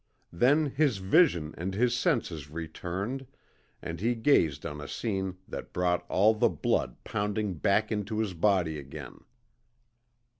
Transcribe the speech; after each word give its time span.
Then 0.33 0.65
his 0.71 0.97
vision 0.97 1.53
and 1.59 1.75
his 1.75 1.95
senses 1.95 2.49
returned 2.49 3.27
and 3.83 3.99
he 4.01 4.15
gazed 4.15 4.65
on 4.65 4.81
a 4.81 4.87
scene 4.87 5.37
that 5.47 5.73
brought 5.73 6.09
all 6.09 6.33
the 6.33 6.49
blood 6.49 6.95
pounding 7.03 7.53
back 7.53 7.91
into 7.91 8.17
his 8.17 8.33
body 8.33 8.79
again. 8.79 9.19